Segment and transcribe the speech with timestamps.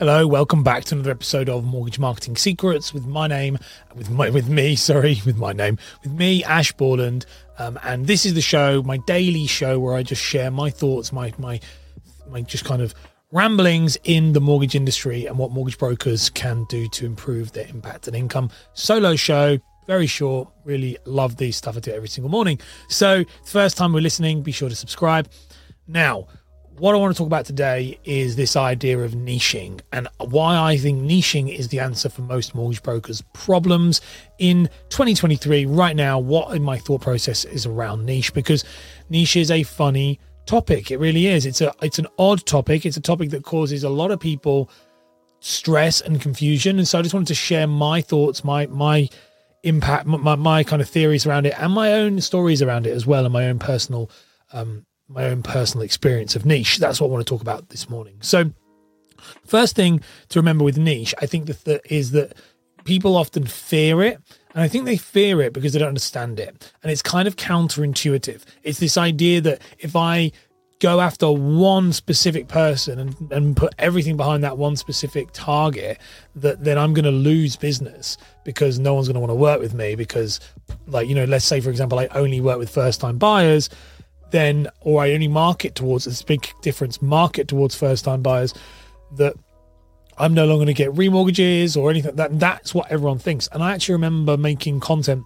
[0.00, 3.58] Hello, welcome back to another episode of Mortgage Marketing Secrets with my name,
[3.94, 7.26] with my, with me, sorry, with my name, with me, Ash Borland,
[7.58, 11.12] um, and this is the show, my daily show, where I just share my thoughts,
[11.12, 11.60] my my
[12.30, 12.94] my just kind of
[13.30, 18.06] ramblings in the mortgage industry and what mortgage brokers can do to improve their impact
[18.06, 18.48] and income.
[18.72, 20.48] Solo show, very short.
[20.64, 21.76] Really love these stuff.
[21.76, 22.58] I do every single morning.
[22.88, 25.28] So, first time we're listening, be sure to subscribe.
[25.86, 26.26] Now
[26.80, 30.78] what I want to talk about today is this idea of niching and why I
[30.78, 34.00] think niching is the answer for most mortgage brokers' problems
[34.38, 35.66] in 2023.
[35.66, 38.64] Right now, what in my thought process is around niche because
[39.10, 40.90] niche is a funny topic.
[40.90, 41.44] It really is.
[41.44, 42.86] It's a it's an odd topic.
[42.86, 44.70] It's a topic that causes a lot of people
[45.40, 46.78] stress and confusion.
[46.78, 49.06] And so I just wanted to share my thoughts, my my
[49.64, 53.06] impact, my, my kind of theories around it, and my own stories around it as
[53.06, 54.10] well, and my own personal
[54.54, 56.78] um, my own personal experience of niche.
[56.78, 58.16] That's what I want to talk about this morning.
[58.20, 58.52] So,
[59.44, 62.34] first thing to remember with niche, I think that, is that
[62.84, 64.20] people often fear it.
[64.54, 66.72] And I think they fear it because they don't understand it.
[66.82, 68.42] And it's kind of counterintuitive.
[68.62, 70.32] It's this idea that if I
[70.80, 75.98] go after one specific person and, and put everything behind that one specific target,
[76.34, 79.60] that then I'm going to lose business because no one's going to want to work
[79.60, 80.40] with me because,
[80.86, 83.68] like, you know, let's say, for example, I only work with first time buyers
[84.30, 88.54] then, or I only market towards, this big difference, market towards first time buyers,
[89.16, 89.34] that
[90.18, 92.16] I'm no longer going to get remortgages or anything.
[92.16, 93.48] That That's what everyone thinks.
[93.52, 95.24] And I actually remember making content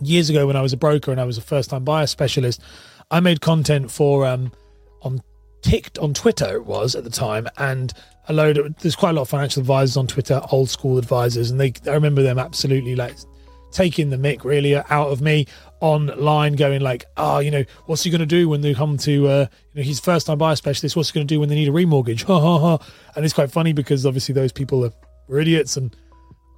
[0.00, 2.60] years ago when I was a broker and I was a first time buyer specialist.
[3.10, 4.52] I made content for, um,
[5.02, 5.20] on
[5.62, 7.92] ticked on Twitter, it was at the time, and
[8.28, 11.50] a load of, there's quite a lot of financial advisors on Twitter, old school advisors,
[11.50, 13.16] and they, I remember them absolutely like
[13.72, 15.46] taking the mick really out of me
[15.80, 19.28] online going like, oh, you know, what's he going to do when they come to,
[19.28, 20.96] uh, you know, he's first time buyer specialist.
[20.96, 22.26] What's he going to do when they need a remortgage?
[23.16, 24.92] And it's quite funny because obviously those people are,
[25.38, 25.94] idiots and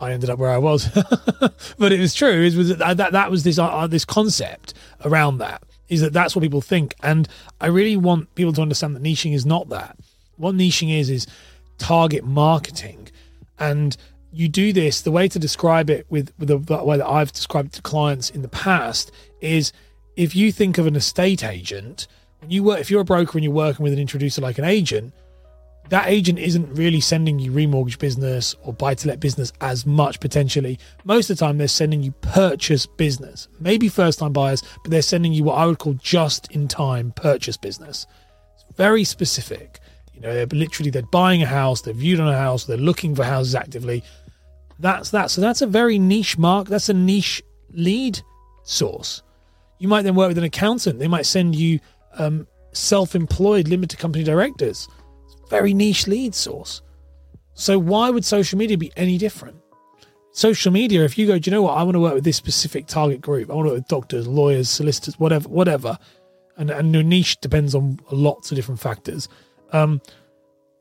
[0.00, 0.88] I ended up where I was.
[1.78, 2.42] but it was true.
[2.42, 4.74] It was that, that, that was this, uh, uh, this concept
[5.04, 6.94] around that is that that's what people think.
[7.02, 7.28] And
[7.60, 9.96] I really want people to understand that niching is not that.
[10.36, 11.26] What niching is, is
[11.78, 13.08] target marketing.
[13.58, 13.96] And
[14.32, 17.32] you do this, the way to describe it with, with the, the way that I've
[17.32, 19.10] described it to clients in the past
[19.40, 19.72] is
[20.16, 22.06] if you think of an estate agent,
[22.40, 24.64] when you work, if you're a broker and you're working with an introducer like an
[24.64, 25.12] agent,
[25.88, 30.18] that agent isn't really sending you remortgage business or buy to let business as much
[30.20, 30.78] potentially.
[31.04, 35.02] Most of the time, they're sending you purchase business, maybe first time buyers, but they're
[35.02, 38.06] sending you what I would call just in time purchase business.
[38.54, 39.80] It's very specific.
[40.16, 43.14] You know, they're literally they're buying a house, they're viewed on a house, they're looking
[43.14, 44.02] for houses actively.
[44.78, 45.30] That's that.
[45.30, 46.68] So that's a very niche mark.
[46.68, 48.20] That's a niche lead
[48.64, 49.22] source.
[49.78, 50.98] You might then work with an accountant.
[50.98, 51.80] They might send you
[52.14, 54.88] um, self-employed limited company directors.
[55.50, 56.82] Very niche lead source.
[57.54, 59.56] So why would social media be any different?
[60.32, 61.78] Social media, if you go, do you know what?
[61.78, 63.50] I want to work with this specific target group.
[63.50, 65.98] I want to work with doctors, lawyers, solicitors, whatever, whatever.
[66.58, 69.28] And and your niche depends on lots of different factors.
[69.72, 70.00] Um,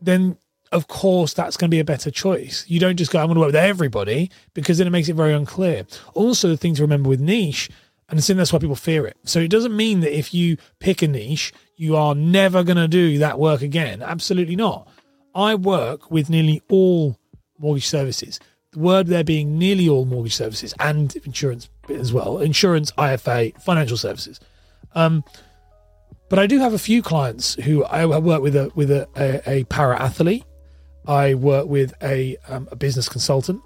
[0.00, 0.38] then
[0.72, 2.64] of course that's going to be a better choice.
[2.68, 5.14] You don't just go, I'm going to work with everybody because then it makes it
[5.14, 5.86] very unclear.
[6.14, 7.70] Also, the thing to remember with niche,
[8.08, 9.16] and I think that's why people fear it.
[9.24, 12.88] So it doesn't mean that if you pick a niche, you are never going to
[12.88, 14.02] do that work again.
[14.02, 14.88] Absolutely not.
[15.34, 17.18] I work with nearly all
[17.58, 18.40] mortgage services.
[18.72, 22.38] The word there being nearly all mortgage services and insurance as well.
[22.38, 24.40] Insurance, IFA, financial services.
[24.94, 25.22] Um,
[26.28, 29.50] but I do have a few clients who I work with a with a, a,
[29.50, 30.44] a para athlete
[31.08, 33.62] I work with a, um, a business consultant.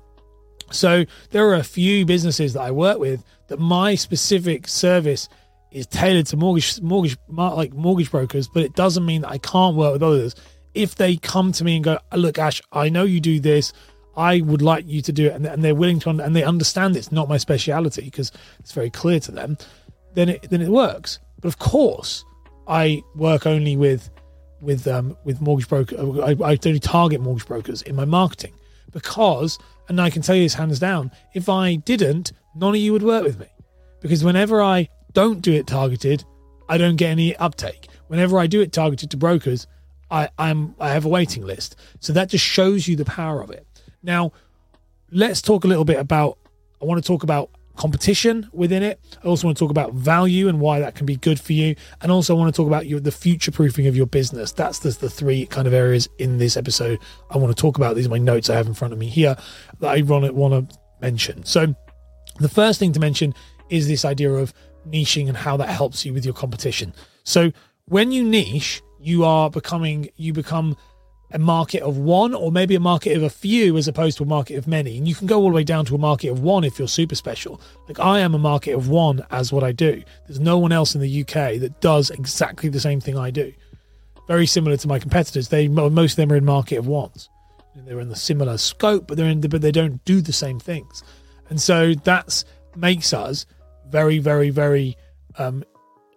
[0.71, 5.29] So there are a few businesses that I work with that my specific service
[5.73, 9.77] is tailored to mortgage mortgage like mortgage brokers, but it doesn't mean that I can't
[9.77, 10.35] work with others.
[10.75, 13.73] If they come to me and go, "Look, Ash, I know you do this.
[14.17, 17.13] I would like you to do it," and, they're willing to, and they understand it's
[17.13, 18.31] not my speciality because
[18.61, 19.59] it's very clear to them,
[20.15, 21.19] then it then it works.
[21.41, 22.25] But of course,
[22.67, 24.11] I work only with
[24.61, 25.97] with um, with mortgage broker.
[25.99, 28.55] I, I only target mortgage brokers in my marketing
[28.93, 32.93] because, and I can tell you this hands down, if I didn't, none of you
[32.93, 33.47] would work with me
[34.01, 36.25] because whenever I don't do it targeted,
[36.69, 37.89] I don't get any uptake.
[38.09, 39.67] Whenever I do it targeted to brokers,
[40.11, 41.77] I, I'm I have a waiting list.
[42.01, 43.67] So that just shows you the power of it.
[44.03, 44.33] Now,
[45.11, 46.39] let's talk a little bit about.
[46.81, 49.01] I want to talk about competition within it.
[49.23, 51.75] I also want to talk about value and why that can be good for you.
[52.01, 54.53] And also I want to talk about your the future proofing of your business.
[54.53, 56.99] That's the, the three kind of areas in this episode
[57.31, 57.97] I want to talk about.
[57.97, 59.37] These are my notes I have in front of me here
[59.81, 61.45] that I want to, want to mention.
[61.45, 61.75] So
[62.39, 63.35] the first thing to mention
[63.71, 64.53] is this idea of
[64.89, 66.93] niching and how that helps you with your competition.
[67.25, 67.53] So
[67.87, 70.77] when you niche, you are becoming you become
[71.33, 74.27] a market of one or maybe a market of a few as opposed to a
[74.27, 74.99] market of many.
[74.99, 76.89] And you can go all the way down to a market of one if you're
[76.89, 77.61] super special.
[77.89, 80.03] Like I am a market of one as what I do.
[80.27, 83.53] There's no one else in the UK that does exactly the same thing I do.
[84.29, 85.49] Very similar to my competitors.
[85.49, 87.29] They most of them are in market of ones.
[87.75, 90.61] They're in the similar scope, but they're in the, but they don't do the same
[90.61, 91.03] things.
[91.49, 92.45] And so that's
[92.77, 93.47] makes us
[93.89, 94.97] very, very, very
[95.39, 95.65] um,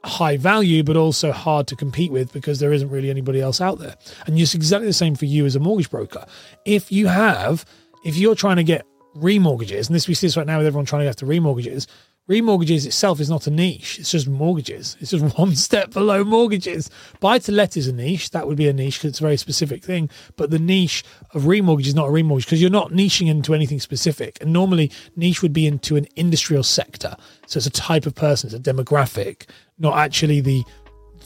[0.05, 3.79] high value, but also hard to compete with because there isn't really anybody else out
[3.79, 3.95] there.
[4.25, 6.25] And it's exactly the same for you as a mortgage broker.
[6.65, 7.65] If you have,
[8.03, 8.85] if you're trying to get
[9.15, 11.87] remortgages, and this we see this right now with everyone trying to get to remortgages,
[12.29, 13.99] remortgages itself is not a niche.
[13.99, 14.97] It's just mortgages.
[14.99, 16.89] It's just one step below mortgages.
[17.19, 18.31] Buy to let is a niche.
[18.31, 20.09] That would be a niche because it's a very specific thing.
[20.35, 23.79] But the niche of remortgage is not a remortgage because you're not niching into anything
[23.79, 24.37] specific.
[24.41, 27.15] And normally niche would be into an industrial sector.
[27.47, 29.45] So it's a type of person, it's a demographic,
[29.77, 30.63] not actually the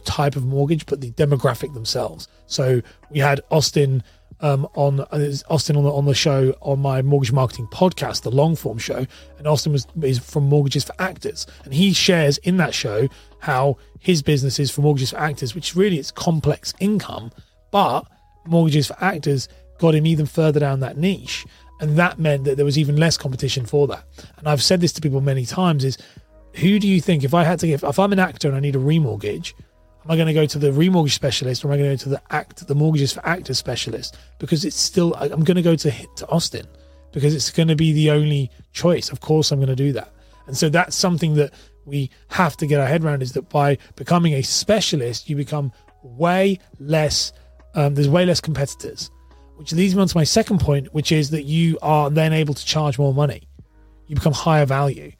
[0.03, 2.27] type of mortgage, but the demographic themselves.
[2.47, 4.03] So we had Austin
[4.41, 8.31] um, on uh, Austin on the on the show on my mortgage marketing podcast, the
[8.31, 9.05] long form show,
[9.37, 13.07] and Austin was is from Mortgages for Actors, and he shares in that show
[13.39, 17.31] how his business is for Mortgages for Actors, which really it's complex income,
[17.71, 18.03] but
[18.45, 19.47] Mortgages for Actors
[19.77, 21.45] got him even further down that niche,
[21.81, 24.03] and that meant that there was even less competition for that.
[24.37, 25.97] And I've said this to people many times: is
[26.55, 28.59] who do you think if I had to give if I'm an actor and I
[28.59, 29.53] need a remortgage?
[30.09, 32.03] Am I going to go to the remortgage specialist or am I going to go
[32.05, 34.17] to the act, the mortgages for actors specialist?
[34.39, 36.65] Because it's still, I'm going to go to to Austin
[37.11, 39.11] because it's going to be the only choice.
[39.11, 40.11] Of course, I'm going to do that.
[40.47, 41.53] And so that's something that
[41.85, 45.71] we have to get our head around is that by becoming a specialist, you become
[46.01, 47.31] way less,
[47.75, 49.11] um, there's way less competitors,
[49.57, 52.55] which leads me on to my second point, which is that you are then able
[52.55, 53.43] to charge more money.
[54.07, 55.11] You become higher value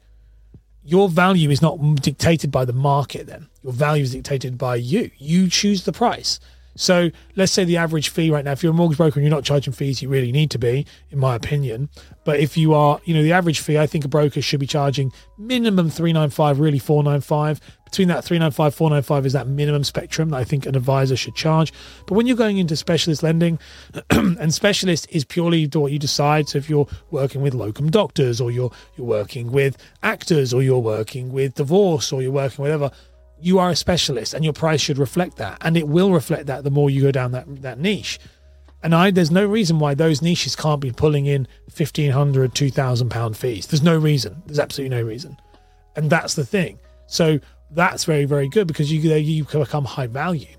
[0.82, 3.48] your value is not dictated by the market then.
[3.62, 5.10] Your value is dictated by you.
[5.18, 6.40] You choose the price
[6.74, 9.34] so let's say the average fee right now if you're a mortgage broker and you're
[9.34, 11.88] not charging fees you really need to be in my opinion.
[12.24, 14.66] But if you are you know the average fee i think a broker should be
[14.66, 20.44] charging minimum 395 really 495 between that 395 495 is that minimum spectrum that i
[20.44, 21.72] think an advisor should charge.
[22.06, 23.58] But when you're going into specialist lending
[24.10, 26.48] and specialist is purely what you decide.
[26.48, 30.78] So if you're working with locum doctors or you're you're working with actors or you're
[30.78, 32.90] working with divorce or you're working whatever
[33.42, 35.58] you are a specialist and your price should reflect that.
[35.60, 38.18] And it will reflect that the more you go down that that niche.
[38.82, 41.46] And I, there's no reason why those niches can't be pulling in
[41.76, 43.66] 1500 2000 pound fees.
[43.66, 44.42] There's no reason.
[44.46, 45.36] There's absolutely no reason.
[45.96, 46.78] And that's the thing.
[47.06, 47.40] So
[47.72, 50.56] that's very very good because you you become high value.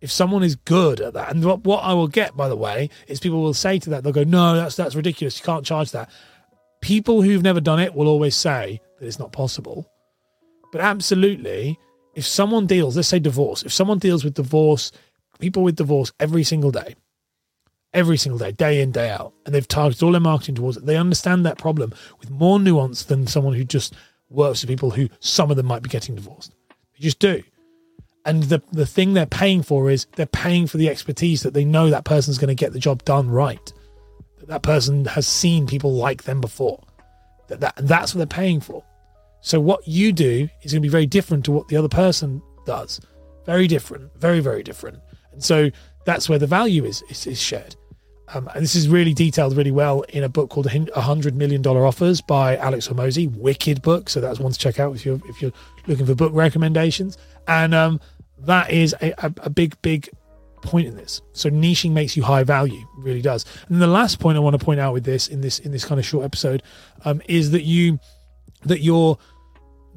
[0.00, 2.88] If someone is good at that and what, what i will get by the way
[3.08, 5.38] is people will say to that they'll go no that's that's ridiculous.
[5.38, 6.10] You can't charge that.
[6.80, 9.90] People who've never done it will always say that it's not possible.
[10.70, 11.78] But absolutely
[12.18, 14.92] if someone deals let's say divorce if someone deals with divorce
[15.38, 16.94] people with divorce every single day
[17.94, 20.84] every single day day in day out and they've targeted all their marketing towards it
[20.84, 23.94] they understand that problem with more nuance than someone who just
[24.30, 26.52] works with people who some of them might be getting divorced.
[26.70, 27.42] They just do.
[28.24, 31.64] And the the thing they're paying for is they're paying for the expertise that they
[31.64, 33.72] know that person's going to get the job done right.
[34.38, 36.82] That that person has seen people like them before.
[37.48, 38.84] That, that that's what they're paying for.
[39.40, 42.42] So what you do is going to be very different to what the other person
[42.66, 43.00] does.
[43.46, 44.98] Very different, very very different.
[45.32, 45.70] And so
[46.04, 47.76] that's where the value is is, is shared.
[48.34, 51.62] Um, and this is really detailed really well in a book called "A Hundred Million
[51.62, 53.34] Dollar Offers" by Alex Hormozi.
[53.34, 55.52] Wicked book, so that's one to check out if you're if you're
[55.86, 57.16] looking for book recommendations.
[57.46, 58.00] And um,
[58.40, 60.10] that is a, a, a, big big
[60.62, 61.22] point in this.
[61.32, 63.46] So niching makes you high value, really does.
[63.68, 65.84] And the last point I want to point out with this in this in this
[65.84, 66.62] kind of short episode
[67.04, 67.98] um, is that you
[68.64, 69.18] that you're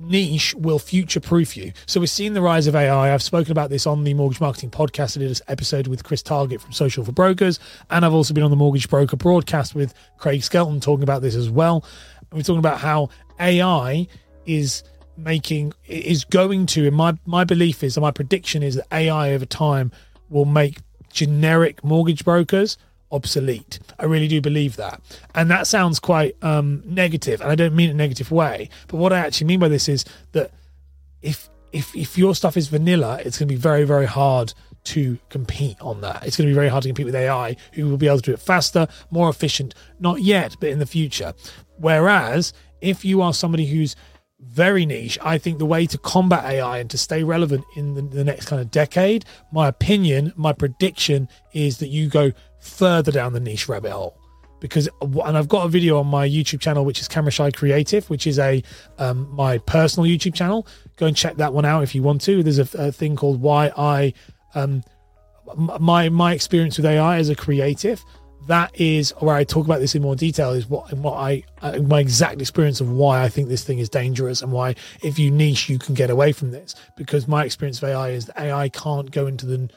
[0.02, 1.72] niche will future proof you.
[1.86, 3.14] So we're seeing the rise of AI.
[3.14, 5.18] I've spoken about this on the Mortgage Marketing Podcast.
[5.18, 7.60] I did this episode with Chris Target from Social for Brokers.
[7.90, 11.36] And I've also been on the Mortgage Broker broadcast with Craig Skelton talking about this
[11.36, 11.86] as well.
[12.20, 14.08] And we're talking about how AI
[14.46, 14.84] is
[15.18, 19.34] making is going to and my my belief is and my prediction is that AI
[19.34, 19.92] over time
[20.30, 20.78] will make
[21.12, 22.78] generic mortgage brokers
[23.12, 23.80] obsolete.
[24.00, 25.02] I really do believe that.
[25.36, 28.70] And that sounds quite um, negative, and I don't mean it in a negative way.
[28.88, 30.52] But what I actually mean by this is that
[31.22, 34.54] if if if your stuff is vanilla, it's going to be very very hard
[34.84, 36.26] to compete on that.
[36.26, 38.24] It's going to be very hard to compete with AI, who will be able to
[38.24, 39.76] do it faster, more efficient.
[40.00, 41.34] Not yet, but in the future.
[41.78, 42.52] Whereas
[42.82, 43.96] if you are somebody who's
[44.42, 45.20] very niche.
[45.22, 48.48] I think the way to combat AI and to stay relevant in the, the, next
[48.48, 53.68] kind of decade, my opinion, my prediction is that you go further down the niche
[53.68, 54.18] rabbit hole
[54.60, 58.10] because and I've got a video on my YouTube channel which is Camera Shy Creative,
[58.10, 58.64] which is a
[59.00, 60.68] um, my personal YouTube channel.
[60.96, 62.44] Go and check that one out if you want to.
[62.44, 64.14] There's a, a thing called why I
[64.56, 64.84] um,
[65.58, 68.06] my my experience with AI as a creative
[68.48, 70.52] that is where I talk about this in more detail.
[70.52, 73.90] Is what what I uh, my exact experience of why I think this thing is
[73.90, 76.76] dangerous and why if you niche you can get away from this.
[76.98, 79.70] Because my experience of AI is that AI can't go into the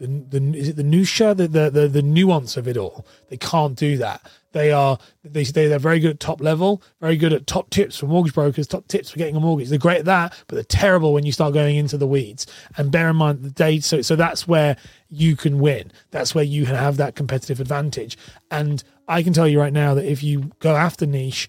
[0.00, 3.06] the, the is it the minutia the, the the the nuance of it all.
[3.28, 4.22] They can't do that.
[4.52, 7.98] They are they they they're very good at top level, very good at top tips
[7.98, 9.68] for mortgage brokers, top tips for getting a mortgage.
[9.68, 12.46] They're great at that, but they're terrible when you start going into the weeds.
[12.76, 14.76] And bear in mind the day so so that's where
[15.10, 15.92] you can win.
[16.10, 18.16] That's where you can have that competitive advantage.
[18.50, 21.48] And I can tell you right now that if you go after niche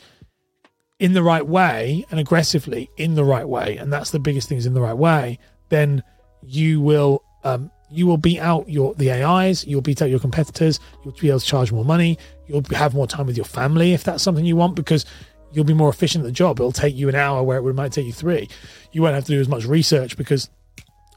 [1.00, 4.58] in the right way and aggressively in the right way, and that's the biggest thing
[4.58, 5.40] is in the right way,
[5.70, 6.04] then
[6.44, 10.80] you will um, you will beat out your the AIs, you'll beat out your competitors,
[11.04, 12.18] you'll be able to charge more money,
[12.48, 15.06] you'll have more time with your family if that's something you want because
[15.52, 16.60] you'll be more efficient at the job.
[16.60, 18.48] It'll take you an hour where it might take you three.
[18.94, 20.50] You won't have to do as much research because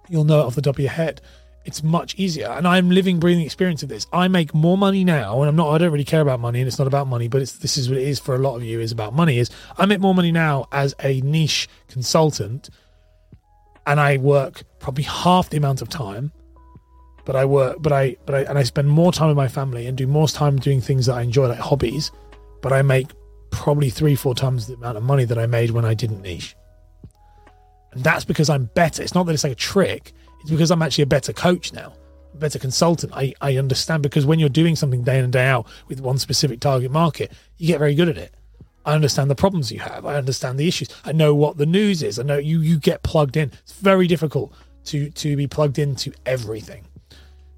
[0.08, 1.20] you'll know it off the top of your head.
[1.64, 2.48] It's much easier.
[2.48, 4.06] And I'm living, breathing experience of this.
[4.12, 6.68] I make more money now, and I'm not I don't really care about money and
[6.68, 8.64] it's not about money, but it's this is what it is for a lot of
[8.64, 12.68] you, is about money, is I make more money now as a niche consultant
[13.86, 16.32] and I work probably half the amount of time
[17.24, 19.86] but I work, but I, but I, and I spend more time with my family
[19.86, 22.10] and do more time doing things that I enjoy, like hobbies.
[22.60, 23.08] But I make
[23.50, 26.56] probably three, four times the amount of money that I made when I didn't niche.
[27.92, 29.02] And that's because I'm better.
[29.02, 30.12] It's not that it's like a trick.
[30.42, 31.94] It's because I'm actually a better coach now,
[32.34, 33.12] a better consultant.
[33.14, 36.18] I, I understand because when you're doing something day in and day out with one
[36.18, 38.34] specific target market, you get very good at it.
[38.84, 40.04] I understand the problems you have.
[40.04, 40.88] I understand the issues.
[41.04, 42.18] I know what the news is.
[42.18, 43.50] I know you you get plugged in.
[43.62, 44.54] It's very difficult
[44.86, 46.84] to to be plugged into everything.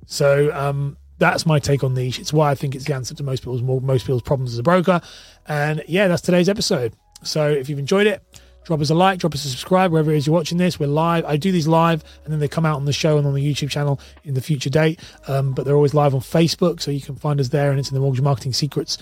[0.06, 2.18] So um, that's my take on niche.
[2.18, 4.62] It's why I think it's the answer to most people's most people's problems as a
[4.62, 5.00] broker.
[5.46, 6.94] And yeah, that's today's episode.
[7.22, 8.22] So if you've enjoyed it,
[8.64, 10.78] drop us a like, drop us a subscribe wherever it is you're watching this.
[10.78, 11.24] We're live.
[11.24, 13.40] I do these live, and then they come out on the show and on the
[13.40, 15.00] YouTube channel in the future date.
[15.28, 17.88] Um, but they're always live on Facebook, so you can find us there, and it's
[17.88, 18.98] in the Mortgage Marketing Secrets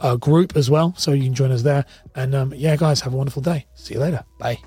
[0.00, 0.94] uh, group as well.
[0.96, 1.84] So you can join us there.
[2.14, 3.66] And um, yeah, guys, have a wonderful day.
[3.74, 4.24] See you later.
[4.38, 4.58] Bye.